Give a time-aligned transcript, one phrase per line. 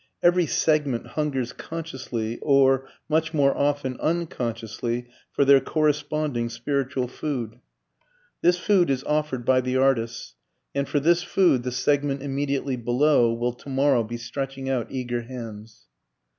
[0.23, 7.59] Every segment hungers consciously or, much more often, unconsciously for their corresponding spiritual food.
[8.41, 10.33] This food is offered by the artists,
[10.73, 15.85] and for this food the segment immediately below will tomorrow be stretching out eager hands.